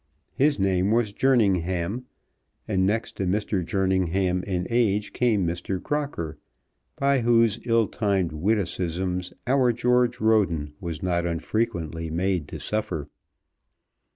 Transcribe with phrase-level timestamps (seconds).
[0.33, 2.05] His name was Jerningham,
[2.67, 3.63] and next to Mr.
[3.63, 5.79] Jerningham in age came Mr.
[5.79, 6.39] Crocker,
[6.95, 13.09] by whose ill timed witticisms our George Roden was not unfrequently made to suffer.